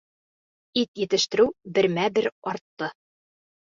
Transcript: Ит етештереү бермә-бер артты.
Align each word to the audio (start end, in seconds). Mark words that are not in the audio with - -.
Ит 0.83 1.01
етештереү 1.01 1.47
бермә-бер 1.77 2.31
артты. 2.53 2.91